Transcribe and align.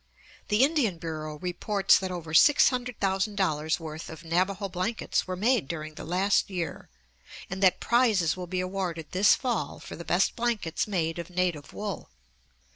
The 0.47 0.63
Indian 0.63 0.97
Bureau 0.97 1.37
reports 1.37 1.99
that 1.99 2.09
over 2.09 2.33
$600,000 2.33 3.79
worth 3.79 4.09
of 4.09 4.23
Navajo 4.23 4.67
blankets 4.67 5.27
were 5.27 5.35
made 5.35 5.67
during 5.67 5.93
the 5.93 6.03
last 6.03 6.49
year, 6.49 6.89
and 7.51 7.61
that 7.61 7.79
prizes 7.79 8.35
will 8.35 8.47
be 8.47 8.61
awarded 8.61 9.11
this 9.11 9.35
fall 9.35 9.79
for 9.79 9.95
the 9.95 10.03
best 10.03 10.35
blankets 10.35 10.87
made 10.87 11.19
of 11.19 11.29
native 11.29 11.71
wool. 11.71 12.09